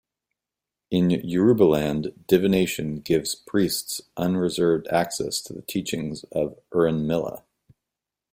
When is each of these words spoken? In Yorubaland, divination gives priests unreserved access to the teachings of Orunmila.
In 0.89 1.09
Yorubaland, 1.09 2.25
divination 2.25 3.01
gives 3.01 3.35
priests 3.35 4.01
unreserved 4.17 4.87
access 4.87 5.39
to 5.41 5.53
the 5.53 5.61
teachings 5.61 6.23
of 6.31 6.57
Orunmila. 6.71 7.43